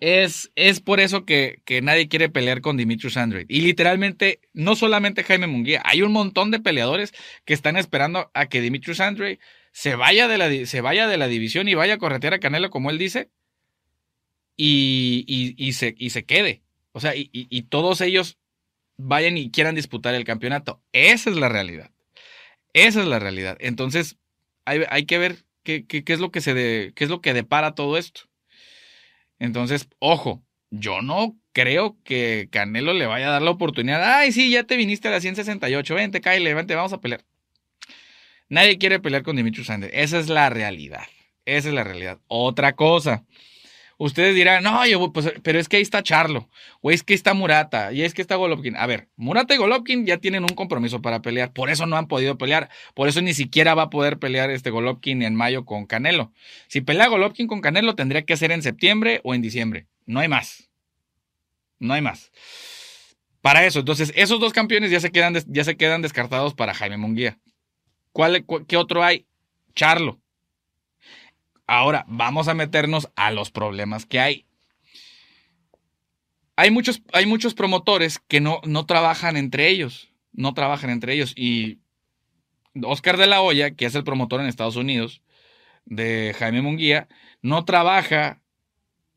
es, 0.00 0.50
es 0.56 0.80
por 0.80 0.98
eso 0.98 1.24
que, 1.24 1.62
nadie 1.80 2.08
quiere 2.08 2.28
pelear 2.28 2.60
con 2.60 2.76
Dimitrius 2.76 3.16
Andrade. 3.16 3.46
Y 3.48 3.60
literalmente, 3.60 4.40
no 4.54 4.74
solamente 4.74 5.22
Jaime 5.22 5.46
Munguía, 5.46 5.80
hay 5.84 6.02
un 6.02 6.10
montón 6.10 6.50
de 6.50 6.58
peleadores 6.58 7.14
que 7.44 7.54
están 7.54 7.76
esperando 7.76 8.32
a 8.34 8.46
que 8.46 8.60
Dimitrius 8.60 8.98
Andrade 8.98 9.38
se 9.70 9.94
vaya 9.94 10.26
de 10.26 10.38
la, 10.38 10.66
se 10.66 10.80
vaya 10.80 11.06
de 11.06 11.18
la 11.18 11.28
división 11.28 11.68
y 11.68 11.74
vaya 11.74 11.94
a 11.94 11.98
corretear 11.98 12.34
a 12.34 12.40
Canelo, 12.40 12.68
como 12.68 12.90
él 12.90 12.98
dice, 12.98 13.30
y, 14.56 15.70
se, 15.72 15.94
y 15.96 16.10
se 16.10 16.24
quede. 16.24 16.62
O 16.90 16.98
sea, 16.98 17.14
y, 17.14 17.30
y 17.32 17.62
todos 17.62 18.00
ellos 18.00 18.38
vayan 18.96 19.38
y 19.38 19.52
quieran 19.52 19.76
disputar 19.76 20.16
el 20.16 20.24
campeonato. 20.24 20.82
Esa 20.90 21.30
es 21.30 21.36
la 21.36 21.48
realidad. 21.48 21.92
Esa 22.72 23.02
es 23.02 23.06
la 23.06 23.20
realidad. 23.20 23.56
Entonces, 23.60 24.18
hay, 24.68 25.06
que 25.06 25.18
ver 25.18 25.44
qué, 25.62 25.84
es 26.06 26.20
lo 26.20 26.30
que 26.30 26.40
se 26.40 26.54
de, 26.54 26.92
qué 26.94 27.04
es 27.04 27.10
lo 27.10 27.20
que 27.20 27.34
depara 27.34 27.74
todo 27.74 27.96
esto. 27.96 28.22
Entonces, 29.38 29.88
ojo, 29.98 30.42
yo 30.70 31.02
no 31.02 31.36
creo 31.52 31.96
que 32.04 32.48
Canelo 32.50 32.92
le 32.92 33.06
vaya 33.06 33.28
a 33.28 33.32
dar 33.32 33.42
la 33.42 33.50
oportunidad. 33.50 34.02
Ay, 34.18 34.32
sí, 34.32 34.50
ya 34.50 34.64
te 34.64 34.76
viniste 34.76 35.08
a 35.08 35.12
la 35.12 35.20
168, 35.20 35.94
vente, 35.94 36.20
cállate, 36.20 36.54
vente, 36.54 36.74
vamos 36.74 36.92
a 36.92 37.00
pelear. 37.00 37.24
Nadie 38.48 38.78
quiere 38.78 39.00
pelear 39.00 39.22
con 39.22 39.36
Dimitri 39.36 39.64
Sanders. 39.64 39.92
Esa 39.94 40.18
es 40.18 40.28
la 40.28 40.48
realidad. 40.50 41.04
Esa 41.44 41.68
es 41.68 41.74
la 41.74 41.84
realidad. 41.84 42.18
Otra 42.26 42.74
cosa. 42.74 43.24
Ustedes 44.00 44.36
dirán, 44.36 44.62
no, 44.62 44.86
yo, 44.86 45.12
pues, 45.12 45.32
pero 45.42 45.58
es 45.58 45.68
que 45.68 45.76
ahí 45.76 45.82
está 45.82 46.04
Charlo, 46.04 46.48
o 46.80 46.92
es 46.92 47.02
que 47.02 47.14
está 47.14 47.34
Murata, 47.34 47.92
y 47.92 48.02
es 48.02 48.14
que 48.14 48.22
está 48.22 48.36
Golovkin. 48.36 48.76
A 48.76 48.86
ver, 48.86 49.08
Murata 49.16 49.54
y 49.54 49.56
Golovkin 49.56 50.06
ya 50.06 50.18
tienen 50.18 50.44
un 50.44 50.54
compromiso 50.54 51.02
para 51.02 51.20
pelear, 51.20 51.52
por 51.52 51.68
eso 51.68 51.84
no 51.84 51.96
han 51.96 52.06
podido 52.06 52.38
pelear, 52.38 52.70
por 52.94 53.08
eso 53.08 53.20
ni 53.22 53.34
siquiera 53.34 53.74
va 53.74 53.82
a 53.82 53.90
poder 53.90 54.20
pelear 54.20 54.50
este 54.50 54.70
Golovkin 54.70 55.22
en 55.22 55.34
mayo 55.34 55.64
con 55.64 55.84
Canelo. 55.84 56.32
Si 56.68 56.80
pelea 56.80 57.08
Golovkin 57.08 57.48
con 57.48 57.60
Canelo, 57.60 57.96
tendría 57.96 58.22
que 58.22 58.36
ser 58.36 58.52
en 58.52 58.62
septiembre 58.62 59.20
o 59.24 59.34
en 59.34 59.42
diciembre. 59.42 59.88
No 60.06 60.20
hay 60.20 60.28
más. 60.28 60.70
No 61.80 61.94
hay 61.94 62.00
más. 62.00 62.30
Para 63.40 63.66
eso, 63.66 63.80
entonces, 63.80 64.12
esos 64.14 64.38
dos 64.38 64.52
campeones 64.52 64.92
ya 64.92 65.00
se 65.00 65.10
quedan, 65.10 65.34
ya 65.48 65.64
se 65.64 65.76
quedan 65.76 66.02
descartados 66.02 66.54
para 66.54 66.72
Jaime 66.72 66.98
Munguía. 66.98 67.38
¿Cuál, 68.12 68.44
¿Qué 68.68 68.76
otro 68.76 69.02
hay? 69.02 69.26
Charlo. 69.74 70.20
Ahora 71.68 72.06
vamos 72.08 72.48
a 72.48 72.54
meternos 72.54 73.10
a 73.14 73.30
los 73.30 73.50
problemas 73.50 74.06
que 74.06 74.18
hay. 74.18 74.46
Hay 76.56 76.70
muchos, 76.70 77.02
hay 77.12 77.26
muchos 77.26 77.52
promotores 77.52 78.18
que 78.18 78.40
no, 78.40 78.62
no 78.64 78.86
trabajan 78.86 79.36
entre 79.36 79.68
ellos. 79.68 80.08
No 80.32 80.54
trabajan 80.54 80.88
entre 80.88 81.12
ellos. 81.12 81.34
Y 81.36 81.78
Oscar 82.82 83.18
de 83.18 83.26
la 83.26 83.42
Hoya, 83.42 83.72
que 83.72 83.84
es 83.84 83.94
el 83.94 84.02
promotor 84.02 84.40
en 84.40 84.46
Estados 84.46 84.76
Unidos 84.76 85.20
de 85.84 86.34
Jaime 86.38 86.62
Munguía, 86.62 87.06
no 87.42 87.66
trabaja 87.66 88.40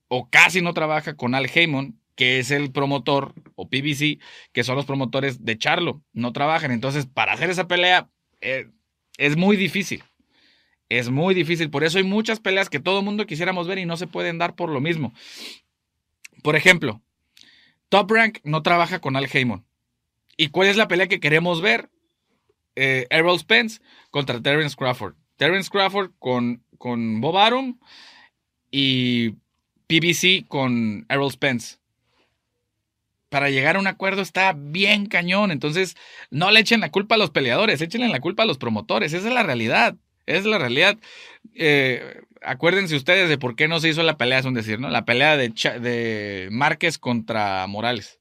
o 0.10 0.29
casi 0.29 0.62
no 0.62 0.74
trabaja 0.74 1.15
con 1.15 1.36
Al 1.36 1.50
Heyman, 1.50 1.98
que 2.15 2.39
es 2.39 2.51
el 2.51 2.74
promotor, 2.74 3.34
o 3.55 3.70
PBC, 3.70 4.20
que 4.51 4.65
son 4.65 4.75
los 4.75 4.86
promotores 4.86 5.46
de 5.46 5.58
Charlo. 5.58 6.03
No 6.12 6.34
trabajan. 6.34 6.72
Entonces, 6.72 7.05
para 7.05 7.31
hacer 7.31 7.50
esa 7.50 7.70
pelea 7.70 8.10
eh, 8.41 8.67
es 9.17 9.38
muy 9.38 9.55
difícil. 9.55 10.03
Es 10.91 11.10
muy 11.10 11.33
difícil. 11.33 11.69
Por 11.69 11.86
eso 11.86 12.00
hay 12.00 12.03
muchas 12.03 12.41
peleas 12.41 12.69
que 12.69 12.81
todo 12.81 13.00
el 13.00 13.05
mundo 13.05 13.25
quisiéramos 13.25 13.65
ver 13.65 13.77
y 13.77 13.86
no 13.86 13.95
se 13.95 14.07
pueden 14.07 14.38
dar 14.38 14.55
por 14.55 14.69
lo 14.69 14.81
mismo. 14.81 15.13
Por 16.43 16.57
ejemplo, 16.57 17.01
Top 17.88 18.12
Rank 18.12 18.39
no 18.43 18.62
trabaja 18.62 19.00
con 19.00 19.15
Al 19.15 19.29
Heyman. 19.31 19.63
¿Y 20.36 20.50
cuál 20.50 20.67
es 20.67 20.75
la 20.75 20.89
pelea 20.89 21.07
que 21.07 21.21
queremos 21.21 21.62
ver? 21.62 21.89
Eh, 22.75 23.07
Errol 23.10 23.39
Spence 23.39 23.79
contra 24.10 24.41
Terence 24.41 24.75
Crawford. 24.75 25.15
Terence 25.38 25.69
Crawford 25.69 26.12
con, 26.19 26.62
con 26.77 27.21
Bob 27.21 27.38
Arum 27.38 27.79
y 28.69 29.36
PBC 29.88 30.45
con 30.45 31.05
Errol 31.07 31.31
Spence. 31.31 31.77
para 33.29 33.50
llegar 33.50 33.77
a 33.77 33.79
un 33.79 33.88
acuerdo 33.88 34.21
está 34.21 34.51
bien 34.51 35.05
cañón. 35.05 35.51
Entonces, 35.51 35.95
no 36.31 36.51
le 36.51 36.60
echen 36.60 36.81
la 36.81 36.91
culpa 36.91 37.15
a 37.15 37.17
los 37.17 37.31
peleadores, 37.31 37.79
échenle 37.79 38.10
la 38.10 38.19
culpa 38.19 38.43
a 38.43 38.45
los 38.45 38.57
promotores. 38.57 39.13
Esa 39.13 39.29
es 39.29 39.33
la 39.33 39.43
realidad. 39.43 39.95
Es 40.38 40.46
la 40.46 40.58
realidad. 40.58 40.98
Eh, 41.56 42.22
acuérdense 42.42 42.96
ustedes 42.96 43.30
de 43.30 43.38
por 43.38 43.56
qué 43.56 43.68
no 43.68 43.80
se 43.80 43.90
hizo 43.90 44.04
la 44.04 44.18
pelea, 44.18 44.40
es 44.40 44.46
un 44.46 44.54
decir, 44.54 44.80
¿no? 44.80 44.90
La 44.90 45.06
pelea 45.06 45.38
de, 45.38 46.48
Márquez 46.52 46.98
contra 46.98 47.66
Morales. 47.68 48.20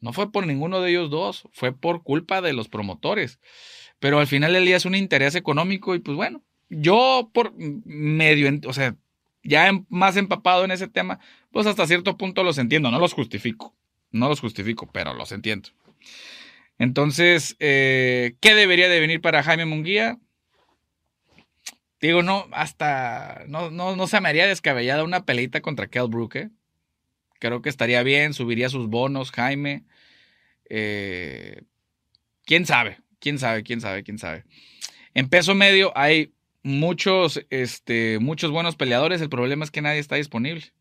No 0.00 0.12
fue 0.12 0.30
por 0.30 0.46
ninguno 0.46 0.80
de 0.80 0.90
ellos 0.90 1.10
dos, 1.10 1.48
fue 1.52 1.72
por 1.72 2.02
culpa 2.02 2.40
de 2.40 2.52
los 2.52 2.68
promotores. 2.68 3.40
Pero 3.98 4.18
al 4.18 4.26
final 4.26 4.52
del 4.52 4.66
día 4.66 4.76
es 4.76 4.84
un 4.84 4.94
interés 4.94 5.34
económico 5.34 5.94
y 5.94 6.00
pues 6.00 6.16
bueno, 6.16 6.42
yo 6.68 7.30
por 7.32 7.54
medio, 7.56 8.50
o 8.66 8.72
sea, 8.72 8.94
ya 9.42 9.72
más 9.88 10.16
empapado 10.16 10.64
en 10.64 10.70
ese 10.70 10.88
tema, 10.88 11.18
pues 11.50 11.66
hasta 11.66 11.86
cierto 11.86 12.16
punto 12.16 12.44
los 12.44 12.58
entiendo, 12.58 12.90
no 12.90 12.98
los 12.98 13.14
justifico. 13.14 13.74
No 14.12 14.28
los 14.28 14.40
justifico, 14.40 14.88
pero 14.92 15.14
los 15.14 15.32
entiendo. 15.32 15.70
Entonces, 16.78 17.56
eh, 17.58 18.36
¿qué 18.40 18.54
debería 18.54 18.88
de 18.88 19.00
venir 19.00 19.20
para 19.20 19.42
Jaime 19.42 19.66
Munguía? 19.66 20.18
Digo, 22.06 22.22
no, 22.22 22.48
hasta, 22.52 23.44
no, 23.48 23.70
no, 23.70 23.96
no 23.96 24.06
se 24.06 24.20
me 24.20 24.28
haría 24.28 24.46
descabellada 24.46 25.04
una 25.04 25.24
peleita 25.24 25.60
contra 25.60 25.88
Kell 25.88 26.08
Brook. 26.08 26.50
Creo 27.38 27.62
que 27.62 27.68
estaría 27.68 28.02
bien, 28.02 28.32
subiría 28.32 28.68
sus 28.68 28.88
bonos, 28.88 29.30
Jaime. 29.32 29.84
Eh, 30.68 31.62
¿Quién 32.44 32.66
sabe? 32.66 33.00
¿Quién 33.18 33.38
sabe? 33.38 33.62
¿Quién 33.62 33.80
sabe? 33.80 34.02
¿Quién 34.02 34.18
sabe? 34.18 34.44
En 35.14 35.28
peso 35.28 35.54
medio 35.54 35.92
hay 35.96 36.32
muchos, 36.62 37.44
este, 37.50 38.18
muchos 38.18 38.50
buenos 38.50 38.76
peleadores. 38.76 39.20
El 39.20 39.28
problema 39.28 39.64
es 39.64 39.70
que 39.70 39.82
nadie 39.82 40.00
está 40.00 40.16
disponible 40.16 40.72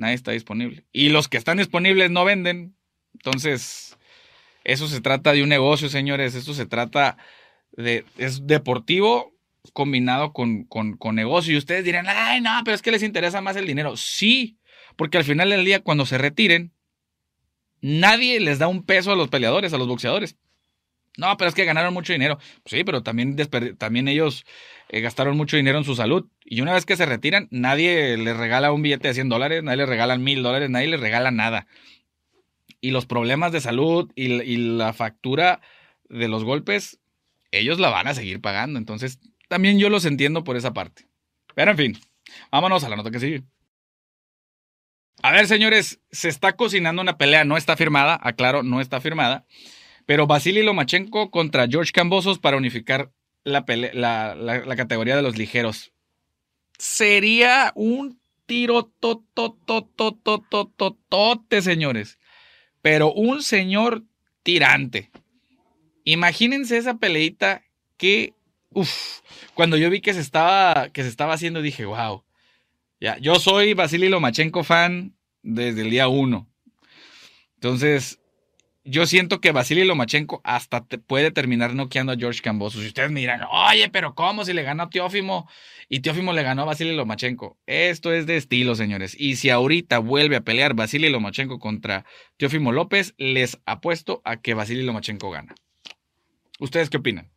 nadie 0.00 0.14
está 0.14 0.32
disponible. 0.32 0.84
Y 0.92 1.10
los 1.10 1.28
que 1.28 1.36
están 1.36 1.58
disponibles 1.58 2.10
no 2.10 2.24
venden. 2.24 2.74
Entonces, 3.12 3.96
eso 4.64 4.88
se 4.88 5.00
trata 5.00 5.32
de 5.32 5.42
un 5.42 5.50
negocio, 5.50 5.88
señores. 5.88 6.34
Esto 6.34 6.54
se 6.54 6.66
trata 6.66 7.18
de, 7.72 8.04
es 8.16 8.46
deportivo 8.46 9.32
combinado 9.72 10.32
con, 10.32 10.64
con, 10.64 10.96
con 10.96 11.14
negocio. 11.14 11.54
Y 11.54 11.58
ustedes 11.58 11.84
dirán, 11.84 12.06
ay, 12.08 12.40
no, 12.40 12.50
pero 12.64 12.74
es 12.74 12.82
que 12.82 12.90
les 12.90 13.02
interesa 13.02 13.40
más 13.40 13.56
el 13.56 13.66
dinero. 13.66 13.96
Sí, 13.96 14.58
porque 14.96 15.18
al 15.18 15.24
final 15.24 15.50
del 15.50 15.64
día, 15.64 15.80
cuando 15.80 16.06
se 16.06 16.18
retiren, 16.18 16.72
nadie 17.80 18.40
les 18.40 18.58
da 18.58 18.68
un 18.68 18.84
peso 18.84 19.12
a 19.12 19.16
los 19.16 19.28
peleadores, 19.28 19.72
a 19.72 19.78
los 19.78 19.88
boxeadores. 19.88 20.36
No, 21.16 21.36
pero 21.36 21.48
es 21.48 21.54
que 21.54 21.64
ganaron 21.64 21.92
mucho 21.92 22.12
dinero. 22.12 22.38
sí, 22.64 22.84
pero 22.84 23.02
también, 23.02 23.36
también 23.78 24.08
ellos 24.08 24.44
eh, 24.88 25.00
gastaron 25.00 25.36
mucho 25.36 25.56
dinero 25.56 25.78
en 25.78 25.84
su 25.84 25.94
salud. 25.94 26.26
Y 26.44 26.60
una 26.60 26.72
vez 26.72 26.86
que 26.86 26.96
se 26.96 27.06
retiran, 27.06 27.48
nadie 27.50 28.16
les 28.16 28.36
regala 28.36 28.72
un 28.72 28.82
billete 28.82 29.08
de 29.08 29.14
100 29.14 29.28
dólares, 29.28 29.62
nadie 29.62 29.78
les 29.78 29.88
regala 29.88 30.16
mil 30.18 30.42
dólares, 30.42 30.70
nadie 30.70 30.86
les 30.86 31.00
regala 31.00 31.30
nada. 31.30 31.66
Y 32.80 32.92
los 32.92 33.06
problemas 33.06 33.52
de 33.52 33.60
salud 33.60 34.10
y, 34.14 34.32
y 34.32 34.56
la 34.56 34.92
factura 34.92 35.60
de 36.08 36.28
los 36.28 36.44
golpes, 36.44 36.98
ellos 37.50 37.78
la 37.78 37.90
van 37.90 38.06
a 38.06 38.14
seguir 38.14 38.40
pagando. 38.40 38.78
Entonces, 38.78 39.18
también 39.50 39.80
yo 39.80 39.90
los 39.90 40.04
entiendo 40.04 40.44
por 40.44 40.56
esa 40.56 40.72
parte. 40.72 41.08
Pero 41.56 41.72
en 41.72 41.76
fin, 41.76 41.98
vámonos 42.52 42.84
a 42.84 42.88
la 42.88 42.94
nota 42.94 43.10
que 43.10 43.18
sigue. 43.18 43.42
A 45.22 45.32
ver, 45.32 45.48
señores, 45.48 46.00
se 46.12 46.28
está 46.28 46.54
cocinando 46.54 47.02
una 47.02 47.18
pelea, 47.18 47.44
no 47.44 47.56
está 47.56 47.76
firmada, 47.76 48.16
aclaro, 48.22 48.62
no 48.62 48.80
está 48.80 49.00
firmada. 49.00 49.44
Pero 50.06 50.28
Vasily 50.28 50.62
Lomachenko 50.62 51.32
contra 51.32 51.66
George 51.66 51.90
Cambosos 51.90 52.38
para 52.38 52.56
unificar 52.56 53.10
la, 53.42 53.64
la, 54.36 54.76
categoría 54.76 55.16
de 55.16 55.22
los 55.22 55.36
ligeros. 55.36 55.92
Sería 56.78 57.72
un 57.74 58.20
tiro 58.46 58.84
tote, 61.08 61.60
señores. 61.60 62.20
Pero 62.82 63.12
un 63.12 63.42
señor 63.42 64.04
tirante. 64.44 65.10
Imagínense 66.04 66.78
esa 66.78 66.98
peleita 66.98 67.64
que, 67.96 68.32
uff, 68.72 69.20
cuando 69.54 69.76
yo 69.76 69.90
vi 69.90 70.00
que 70.00 70.14
se 70.14 70.20
estaba, 70.20 70.90
que 70.90 71.02
se 71.02 71.08
estaba 71.08 71.34
haciendo, 71.34 71.62
dije, 71.62 71.84
wow. 71.84 72.24
Ya, 73.00 73.18
yo 73.18 73.36
soy 73.36 73.74
Vasily 73.74 74.08
Lomachenko 74.08 74.62
fan 74.62 75.16
desde 75.42 75.82
el 75.82 75.90
día 75.90 76.08
uno. 76.08 76.48
Entonces, 77.54 78.20
yo 78.84 79.06
siento 79.06 79.40
que 79.40 79.52
Vasily 79.52 79.84
Lomachenko 79.84 80.40
hasta 80.44 80.84
puede 80.84 81.30
terminar 81.30 81.74
noqueando 81.74 82.12
a 82.12 82.16
George 82.16 82.40
Cambosos. 82.40 82.82
Y 82.82 82.88
ustedes 82.88 83.10
me 83.10 83.20
dirán, 83.20 83.42
oye, 83.50 83.88
pero 83.90 84.14
¿cómo 84.14 84.44
si 84.44 84.52
le 84.52 84.62
ganó 84.62 84.84
a 84.84 84.90
Teófimo 84.90 85.48
y 85.88 86.00
Teófimo 86.00 86.32
le 86.32 86.42
ganó 86.42 86.62
a 86.62 86.66
Vasily 86.66 86.94
Lomachenko? 86.94 87.58
Esto 87.66 88.12
es 88.12 88.26
de 88.26 88.36
estilo, 88.36 88.74
señores. 88.74 89.14
Y 89.18 89.36
si 89.36 89.50
ahorita 89.50 89.98
vuelve 89.98 90.36
a 90.36 90.40
pelear 90.42 90.74
Vasily 90.74 91.10
Lomachenko 91.10 91.58
contra 91.58 92.04
Teófimo 92.36 92.72
López, 92.72 93.14
les 93.18 93.58
apuesto 93.66 94.22
a 94.24 94.36
que 94.36 94.54
Vasily 94.54 94.82
Lomachenko 94.82 95.30
gana. 95.30 95.54
¿Ustedes 96.58 96.90
qué 96.90 96.98
opinan? 96.98 97.30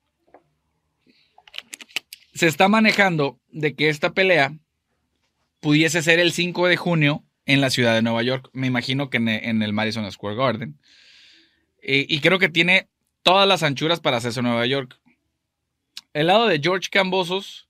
Se 2.33 2.47
está 2.47 2.67
manejando 2.67 3.39
de 3.51 3.75
que 3.75 3.89
esta 3.89 4.13
pelea 4.13 4.57
pudiese 5.59 6.01
ser 6.01 6.19
el 6.19 6.31
5 6.31 6.67
de 6.67 6.77
junio 6.77 7.23
en 7.45 7.61
la 7.61 7.69
ciudad 7.69 7.93
de 7.93 8.01
Nueva 8.01 8.23
York. 8.23 8.49
Me 8.53 8.67
imagino 8.67 9.09
que 9.09 9.17
en 9.17 9.61
el 9.61 9.73
Madison 9.73 10.09
Square 10.11 10.35
Garden. 10.35 10.77
Eh, 11.81 12.05
y 12.07 12.19
creo 12.21 12.39
que 12.39 12.49
tiene 12.49 12.87
todas 13.23 13.47
las 13.47 13.61
anchuras 13.61 13.99
para 13.99 14.17
hacerse 14.17 14.39
en 14.39 14.45
Nueva 14.45 14.65
York. 14.65 14.99
El 16.13 16.27
lado 16.27 16.47
de 16.47 16.59
George 16.59 16.89
Cambosos 16.89 17.67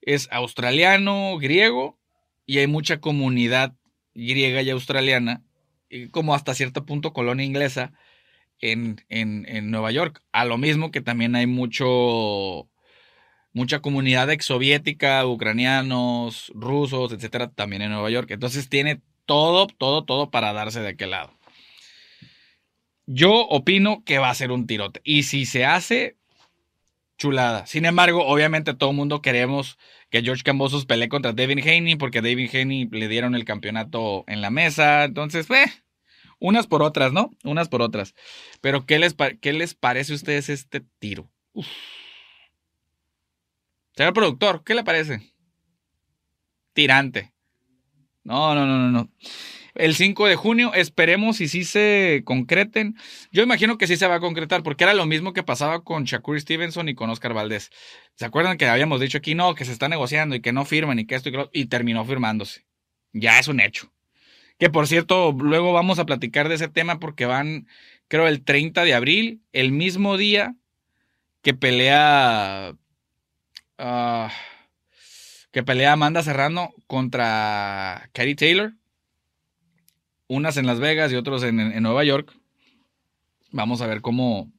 es 0.00 0.28
australiano, 0.30 1.36
griego, 1.38 1.98
y 2.46 2.58
hay 2.58 2.66
mucha 2.66 3.00
comunidad 3.00 3.74
griega 4.14 4.62
y 4.62 4.70
australiana, 4.70 5.42
como 6.10 6.34
hasta 6.34 6.54
cierto 6.54 6.86
punto 6.86 7.12
colonia 7.12 7.44
inglesa, 7.44 7.92
en, 8.60 9.04
en, 9.08 9.70
Nueva 9.70 9.90
York. 9.90 10.22
A 10.32 10.44
lo 10.44 10.56
mismo 10.56 10.90
que 10.90 11.00
también 11.00 11.34
hay 11.36 11.46
mucho, 11.46 12.68
mucha 13.58 13.80
comunidad 13.80 14.30
exsoviética, 14.30 15.26
ucranianos, 15.26 16.52
rusos, 16.54 17.12
etcétera, 17.12 17.50
también 17.50 17.82
en 17.82 17.90
Nueva 17.90 18.08
York. 18.08 18.30
Entonces 18.30 18.68
tiene 18.68 19.02
todo, 19.26 19.66
todo, 19.66 20.04
todo 20.04 20.30
para 20.30 20.52
darse 20.52 20.80
de 20.80 20.90
aquel 20.90 21.10
lado. 21.10 21.32
Yo 23.06 23.46
opino 23.48 24.04
que 24.04 24.18
va 24.18 24.30
a 24.30 24.34
ser 24.34 24.52
un 24.52 24.66
tirote. 24.66 25.00
Y 25.02 25.24
si 25.24 25.44
se 25.44 25.64
hace, 25.64 26.16
chulada. 27.18 27.66
Sin 27.66 27.84
embargo, 27.84 28.24
obviamente 28.26 28.74
todo 28.74 28.90
el 28.90 28.96
mundo 28.96 29.22
queremos 29.22 29.76
que 30.08 30.22
George 30.22 30.44
Cambosos 30.44 30.86
pelee 30.86 31.08
contra 31.08 31.32
David 31.32 31.66
Haney 31.66 31.96
porque 31.96 32.22
David 32.22 32.54
Haney 32.54 32.88
le 32.92 33.08
dieron 33.08 33.34
el 33.34 33.44
campeonato 33.44 34.24
en 34.28 34.40
la 34.40 34.50
mesa. 34.50 35.04
Entonces, 35.04 35.50
eh, 35.50 35.66
unas 36.38 36.68
por 36.68 36.82
otras, 36.84 37.12
¿no? 37.12 37.30
Unas 37.42 37.68
por 37.68 37.82
otras. 37.82 38.14
Pero, 38.60 38.86
¿qué 38.86 39.00
les, 39.00 39.16
qué 39.40 39.52
les 39.52 39.74
parece 39.74 40.12
a 40.12 40.16
ustedes 40.16 40.48
este 40.48 40.82
tiro? 41.00 41.28
Señor 43.98 44.14
productor, 44.14 44.62
¿qué 44.64 44.74
le 44.74 44.84
parece? 44.84 45.34
Tirante. 46.72 47.34
No, 48.24 48.54
no, 48.54 48.64
no, 48.64 48.78
no, 48.78 48.90
no 48.90 49.10
el 49.78 49.94
5 49.94 50.26
de 50.26 50.36
junio. 50.36 50.74
Esperemos 50.74 51.40
y 51.40 51.48
si 51.48 51.64
se 51.64 52.22
concreten. 52.24 52.96
Yo 53.32 53.42
imagino 53.42 53.78
que 53.78 53.86
sí 53.86 53.96
se 53.96 54.06
va 54.06 54.16
a 54.16 54.20
concretar, 54.20 54.62
porque 54.62 54.84
era 54.84 54.92
lo 54.92 55.06
mismo 55.06 55.32
que 55.32 55.42
pasaba 55.42 55.82
con 55.82 56.04
Shakur 56.04 56.38
Stevenson 56.38 56.88
y 56.88 56.94
con 56.94 57.08
Oscar 57.10 57.32
Valdés. 57.32 57.70
¿Se 58.14 58.24
acuerdan 58.24 58.58
que 58.58 58.66
habíamos 58.66 59.00
dicho 59.00 59.18
aquí, 59.18 59.34
no, 59.34 59.54
que 59.54 59.64
se 59.64 59.72
está 59.72 59.88
negociando 59.88 60.34
y 60.34 60.40
que 60.40 60.52
no 60.52 60.64
firman 60.64 60.98
y 60.98 61.06
que 61.06 61.14
esto 61.14 61.30
y 61.30 61.32
que 61.32 61.38
lo, 61.38 61.50
y 61.52 61.66
terminó 61.66 62.04
firmándose? 62.04 62.66
Ya 63.12 63.38
es 63.38 63.48
un 63.48 63.60
hecho. 63.60 63.92
Que 64.58 64.70
por 64.70 64.88
cierto, 64.88 65.32
luego 65.32 65.72
vamos 65.72 65.98
a 65.98 66.06
platicar 66.06 66.48
de 66.48 66.56
ese 66.56 66.68
tema 66.68 66.98
porque 66.98 67.26
van, 67.26 67.68
creo, 68.08 68.26
el 68.26 68.44
30 68.44 68.82
de 68.82 68.94
abril, 68.94 69.42
el 69.52 69.72
mismo 69.72 70.16
día 70.16 70.56
que 71.42 71.54
pelea. 71.54 72.74
Ah, 73.78 74.30
que 75.52 75.62
pelea 75.62 75.92
Amanda 75.92 76.22
Serrano 76.22 76.74
contra 76.86 78.10
Katie 78.12 78.34
Taylor 78.34 78.74
unas 80.28 80.58
en 80.58 80.66
Las 80.66 80.78
Vegas 80.78 81.10
y 81.10 81.16
otros 81.16 81.42
en, 81.42 81.82
Nueva 81.82 82.04
York. 82.04 82.32
Vamos 83.50 83.80
a 83.80 83.86
ver 83.86 84.02
cómo, 84.02 84.52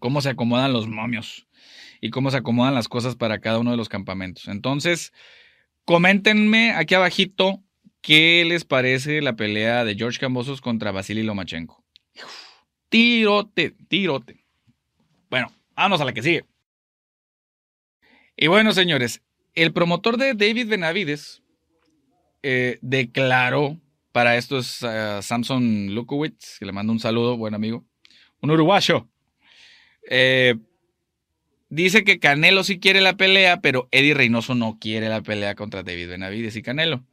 cómo 0.00 0.20
se 0.20 0.30
acomodan 0.30 0.72
los 0.72 0.88
momios 0.88 1.46
y 2.00 2.10
cómo 2.10 2.30
se 2.30 2.38
acomodan 2.38 2.74
las 2.74 2.88
cosas 2.88 3.16
para 3.16 3.40
cada 3.40 3.60
uno 3.60 3.70
de 3.70 3.76
los 3.76 3.88
campamentos. 3.88 4.48
Entonces, 4.48 5.12
coméntenme 5.84 6.72
aquí 6.72 6.94
abajito 6.94 7.62
qué 8.00 8.44
les 8.46 8.64
parece 8.64 9.22
la 9.22 9.36
pelea 9.36 9.84
de 9.84 9.94
George 9.94 10.18
Cambosos 10.18 10.60
contra 10.60 10.90
Vasily 10.90 11.22
Lomachenko. 11.22 11.84
Tirote, 12.88 13.76
tirote. 13.88 14.44
Bueno, 15.30 15.52
vamos 15.76 16.00
a 16.00 16.04
la 16.04 16.12
que 16.12 16.22
sigue. 16.22 16.44
Y 18.40 18.46
bueno, 18.46 18.72
señores, 18.72 19.20
el 19.56 19.72
promotor 19.72 20.16
de 20.16 20.32
David 20.34 20.68
Benavides 20.68 21.42
eh, 22.44 22.78
declaró 22.82 23.80
para 24.12 24.36
esto 24.36 24.58
es 24.58 24.78
eh, 24.82 25.18
Samson 25.22 25.92
Lukowitz, 25.92 26.60
que 26.60 26.64
le 26.64 26.70
mando 26.70 26.92
un 26.92 27.00
saludo, 27.00 27.36
buen 27.36 27.54
amigo. 27.54 27.84
Un 28.40 28.52
uruguayo. 28.52 29.08
Eh, 30.08 30.54
dice 31.68 32.04
que 32.04 32.20
Canelo 32.20 32.62
sí 32.62 32.78
quiere 32.78 33.00
la 33.00 33.16
pelea, 33.16 33.60
pero 33.60 33.88
Eddie 33.90 34.14
Reynoso 34.14 34.54
no 34.54 34.78
quiere 34.80 35.08
la 35.08 35.20
pelea 35.20 35.56
contra 35.56 35.82
David 35.82 36.10
Benavides 36.10 36.54
y 36.54 36.62
Canelo. 36.62 37.04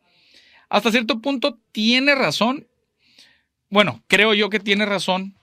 Hasta 0.70 0.92
cierto 0.92 1.22
punto 1.22 1.60
tiene 1.72 2.14
razón. 2.14 2.68
bueno, 3.72 4.04
creo 4.06 4.36
yo 4.36 4.52
que 4.52 4.60
tiene 4.60 4.86
razón. 4.86 5.40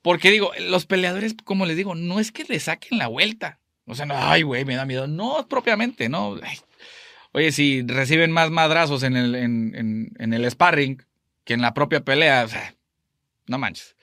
Porque 0.00 0.30
digo, 0.30 0.52
los 0.60 0.86
peleadores, 0.86 1.34
como 1.44 1.66
les 1.66 1.76
digo, 1.76 1.96
no 1.96 2.20
es 2.20 2.30
que 2.30 2.44
le 2.44 2.60
saquen 2.60 2.98
la 2.98 3.08
vuelta. 3.08 3.58
O 3.86 3.94
sea, 3.94 4.06
no, 4.06 4.14
ay, 4.16 4.42
güey, 4.42 4.64
me 4.64 4.76
da 4.76 4.84
miedo. 4.84 5.06
No, 5.06 5.46
propiamente, 5.48 6.08
no. 6.08 6.38
Oye, 7.32 7.52
si 7.52 7.82
reciben 7.82 8.30
más 8.30 8.50
madrazos 8.50 9.02
en 9.02 9.16
el, 9.16 9.34
en, 9.34 10.12
en 10.18 10.34
el 10.34 10.50
sparring 10.50 11.02
que 11.44 11.54
en 11.54 11.62
la 11.62 11.74
propia 11.74 12.04
pelea, 12.04 12.44
o 12.44 12.48
sea, 12.48 12.74
no 13.46 13.58
manches. 13.58 13.96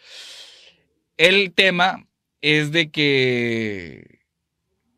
El 1.17 1.53
tema 1.53 2.07
es 2.41 2.71
de 2.71 2.91
que 2.91 4.19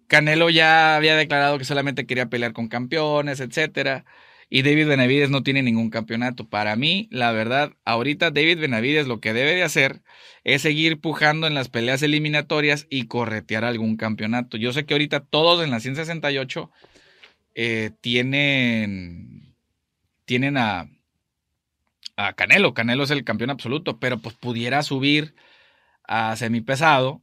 Canelo 0.08 0.50
ya 0.50 0.98
había 0.98 1.16
declarado 1.16 1.58
que 1.58 1.66
solamente 1.66 2.06
quería 2.06 2.26
pelear 2.26 2.54
con 2.54 2.68
campeones, 2.68 3.40
etcétera. 3.40 4.06
Y 4.53 4.63
David 4.63 4.88
Benavides 4.88 5.29
no 5.29 5.43
tiene 5.43 5.63
ningún 5.63 5.89
campeonato. 5.89 6.50
Para 6.50 6.75
mí, 6.75 7.08
la 7.10 7.31
verdad, 7.31 7.72
ahorita 7.86 8.31
David 8.31 8.60
Benavides 8.60 9.08
lo 9.08 9.22
que 9.22 9.31
debe 9.31 9.55
de 9.55 9.63
hacer 9.63 10.01
es 10.43 10.62
seguir 10.62 11.00
pujando 11.00 11.48
en 11.48 11.53
las 11.53 11.70
peleas 11.70 12.03
eliminatorias 12.03 12.86
y 12.89 13.08
corretear 13.08 13.63
algún 13.63 13.96
campeonato. 13.96 14.58
Yo 14.58 14.74
sé 14.74 14.86
que 14.86 14.93
ahorita 14.93 15.22
todos 15.22 15.63
en 15.63 15.72
la 15.72 15.79
168 15.79 16.70
eh, 17.55 17.91
tienen, 18.01 19.55
tienen 20.25 20.58
a, 20.58 20.89
a 22.17 22.34
Canelo. 22.34 22.74
Canelo 22.74 23.03
es 23.03 23.12
el 23.12 23.24
campeón 23.24 23.51
absoluto, 23.51 24.00
pero 24.00 24.17
pues 24.17 24.36
pudiera 24.36 24.84
subir 24.84 25.34
a 26.03 26.36
semipesado 26.36 27.22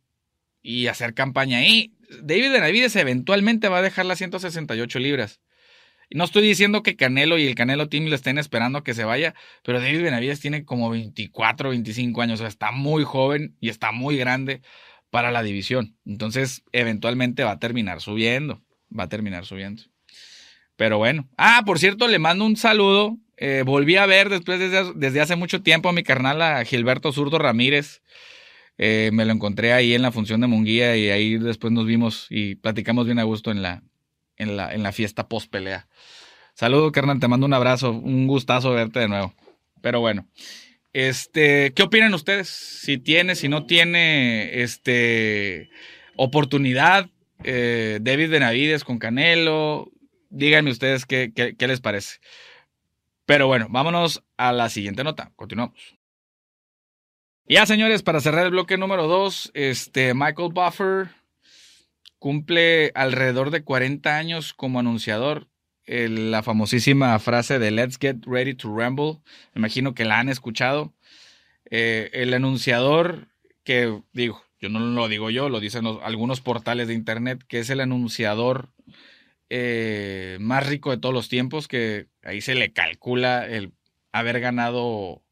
y 0.62 0.86
hacer 0.86 1.12
campaña 1.12 1.58
ahí. 1.58 1.94
David 2.22 2.52
Benavides 2.52 2.96
eventualmente 2.96 3.68
va 3.68 3.80
a 3.80 3.82
dejar 3.82 4.06
las 4.06 4.16
168 4.16 4.98
libras. 4.98 5.42
No 6.10 6.24
estoy 6.24 6.42
diciendo 6.42 6.82
que 6.82 6.96
Canelo 6.96 7.38
y 7.38 7.46
el 7.46 7.54
Canelo 7.54 7.88
Team 7.88 8.06
le 8.06 8.14
estén 8.14 8.38
esperando 8.38 8.82
que 8.82 8.94
se 8.94 9.04
vaya, 9.04 9.34
pero 9.62 9.80
David 9.80 10.02
Benavides 10.02 10.40
tiene 10.40 10.64
como 10.64 10.88
24, 10.90 11.70
25 11.70 12.22
años, 12.22 12.40
o 12.40 12.42
sea, 12.42 12.48
está 12.48 12.70
muy 12.72 13.04
joven 13.04 13.56
y 13.60 13.68
está 13.68 13.92
muy 13.92 14.16
grande 14.16 14.62
para 15.10 15.30
la 15.30 15.42
división. 15.42 15.96
Entonces, 16.06 16.64
eventualmente 16.72 17.44
va 17.44 17.52
a 17.52 17.58
terminar 17.58 18.00
subiendo, 18.00 18.62
va 18.96 19.04
a 19.04 19.08
terminar 19.08 19.44
subiendo. 19.44 19.82
Pero 20.76 20.96
bueno. 20.98 21.28
Ah, 21.36 21.62
por 21.66 21.78
cierto, 21.78 22.08
le 22.08 22.18
mando 22.18 22.46
un 22.46 22.56
saludo. 22.56 23.18
Eh, 23.36 23.62
volví 23.66 23.96
a 23.96 24.06
ver 24.06 24.28
después 24.28 24.58
desde, 24.58 24.92
desde, 24.94 25.20
hace 25.20 25.36
mucho 25.36 25.62
tiempo 25.62 25.88
a 25.88 25.92
mi 25.92 26.02
carnal, 26.02 26.40
a 26.40 26.64
Gilberto 26.64 27.12
Zurdo 27.12 27.38
Ramírez. 27.38 28.02
Eh, 28.78 29.10
me 29.12 29.24
lo 29.24 29.32
encontré 29.32 29.72
ahí 29.72 29.94
en 29.94 30.02
la 30.02 30.12
función 30.12 30.40
de 30.40 30.46
Munguía 30.46 30.96
y 30.96 31.10
ahí 31.10 31.36
después 31.36 31.72
nos 31.72 31.84
vimos 31.84 32.28
y 32.30 32.54
platicamos 32.54 33.06
bien 33.06 33.18
a 33.18 33.24
gusto 33.24 33.50
en 33.50 33.60
la, 33.60 33.82
en 34.38 34.56
la, 34.56 34.72
en 34.72 34.82
la 34.82 34.92
fiesta 34.92 35.28
post 35.28 35.50
pelea. 35.50 35.86
Saludos, 36.54 36.92
carnal, 36.92 37.20
te 37.20 37.28
mando 37.28 37.46
un 37.46 37.54
abrazo, 37.54 37.92
un 37.92 38.26
gustazo 38.26 38.72
verte 38.72 39.00
de 39.00 39.08
nuevo. 39.08 39.34
Pero 39.80 40.00
bueno, 40.00 40.26
este, 40.92 41.72
¿qué 41.74 41.82
opinan 41.84 42.14
ustedes? 42.14 42.48
Si 42.48 42.98
tiene, 42.98 43.34
si 43.36 43.48
no 43.48 43.66
tiene, 43.66 44.62
este, 44.62 45.70
oportunidad, 46.16 47.10
eh, 47.44 47.98
David 48.00 48.30
Benavides 48.30 48.84
con 48.84 48.98
Canelo, 48.98 49.90
díganme 50.30 50.70
ustedes 50.70 51.06
qué, 51.06 51.32
qué, 51.34 51.54
qué 51.56 51.68
les 51.68 51.80
parece. 51.80 52.18
Pero 53.24 53.46
bueno, 53.46 53.68
vámonos 53.70 54.24
a 54.36 54.52
la 54.52 54.68
siguiente 54.70 55.04
nota. 55.04 55.32
Continuamos. 55.36 55.98
Ya, 57.46 57.64
señores, 57.66 58.02
para 58.02 58.20
cerrar 58.20 58.44
el 58.44 58.50
bloque 58.50 58.76
número 58.76 59.06
2, 59.06 59.52
este, 59.54 60.12
Michael 60.14 60.52
Buffer 60.52 61.08
cumple 62.18 62.92
alrededor 62.94 63.50
de 63.50 63.62
40 63.62 64.16
años 64.16 64.54
como 64.54 64.80
anunciador. 64.80 65.48
la 65.86 66.42
famosísima 66.42 67.18
frase 67.18 67.58
de 67.58 67.70
Let's 67.70 67.98
get 67.98 68.16
ready 68.26 68.54
to 68.54 68.68
rumble. 68.68 69.20
Me 69.54 69.60
imagino 69.60 69.94
que 69.94 70.04
la 70.04 70.18
han 70.18 70.28
escuchado. 70.28 70.92
Eh, 71.70 72.10
el 72.12 72.34
anunciador 72.34 73.28
que 73.64 74.00
digo, 74.12 74.42
yo 74.60 74.68
no 74.68 74.80
lo 74.80 75.08
digo 75.08 75.30
yo, 75.30 75.48
lo 75.48 75.60
dicen 75.60 75.86
algunos 76.02 76.40
portales 76.40 76.88
de 76.88 76.94
internet, 76.94 77.44
que 77.46 77.60
es 77.60 77.70
el 77.70 77.80
anunciador 77.80 78.70
eh, 79.50 80.36
más 80.40 80.66
rico 80.66 80.90
de 80.90 80.98
todos 80.98 81.14
los 81.14 81.28
tiempos, 81.28 81.68
que 81.68 82.06
ahí 82.22 82.40
se 82.40 82.54
le 82.54 82.72
calcula 82.72 83.46
el 83.46 83.72
haber 84.12 84.40
ganado 84.40 85.22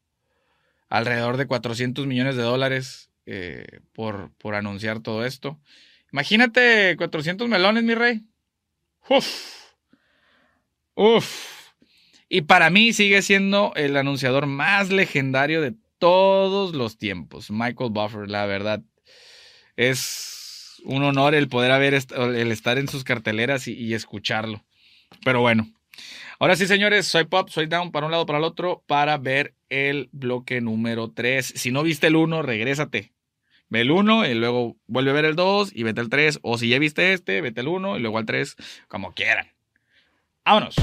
alrededor 0.89 1.37
de 1.37 1.47
400 1.47 2.07
millones 2.07 2.35
de 2.35 2.43
dólares 2.43 3.09
eh, 3.25 3.81
por, 3.93 4.31
por 4.37 4.55
anunciar 4.55 5.01
todo 5.01 5.25
esto. 5.25 5.59
Imagínate 6.11 6.95
400 6.97 7.47
melones, 7.47 7.83
mi 7.83 7.95
rey. 7.95 8.21
Uf. 9.09 9.27
Uf. 10.95 11.57
Y 12.29 12.41
para 12.41 12.69
mí 12.69 12.91
sigue 12.93 13.21
siendo 13.21 13.71
el 13.75 13.95
anunciador 13.95 14.47
más 14.47 14.89
legendario 14.89 15.61
de 15.61 15.75
todos 15.99 16.75
los 16.75 16.97
tiempos. 16.97 17.49
Michael 17.51 17.91
Buffer, 17.91 18.29
la 18.29 18.45
verdad. 18.45 18.81
Es 19.75 20.81
un 20.83 21.03
honor 21.03 21.35
el 21.35 21.47
poder 21.47 21.71
haber 21.71 21.93
el 21.93 22.51
estar 22.51 22.77
en 22.77 22.87
sus 22.87 23.03
carteleras 23.03 23.67
y, 23.67 23.93
escucharlo. 23.93 24.63
Pero 25.23 25.41
bueno. 25.41 25.71
Ahora 26.39 26.55
sí, 26.55 26.67
señores, 26.67 27.07
soy 27.07 27.25
Pop, 27.25 27.49
soy 27.49 27.65
Down 27.65 27.91
para 27.91 28.05
un 28.05 28.11
lado, 28.11 28.25
para 28.25 28.37
el 28.37 28.43
otro, 28.43 28.83
para 28.85 29.17
ver 29.17 29.55
el 29.69 30.09
bloque 30.11 30.61
número 30.61 31.09
3. 31.11 31.53
Si 31.55 31.71
no 31.71 31.81
viste 31.81 32.07
el 32.07 32.15
1, 32.15 32.43
regrésate. 32.43 33.11
Ve 33.69 33.81
el 33.81 33.91
1 33.91 34.25
y 34.27 34.33
luego 34.33 34.77
vuelve 34.87 35.11
a 35.11 35.13
ver 35.13 35.25
el 35.25 35.35
2 35.35 35.71
y 35.73 35.83
vete 35.83 36.01
al 36.01 36.09
3. 36.09 36.39
O 36.41 36.57
si 36.57 36.69
ya 36.69 36.79
viste 36.79 37.13
este, 37.13 37.41
vete 37.41 37.61
al 37.61 37.67
1 37.67 37.97
y 37.97 37.99
luego 37.99 38.17
al 38.17 38.25
3, 38.25 38.55
como 38.87 39.13
quieran. 39.13 39.47
Vámonos. 40.45 40.75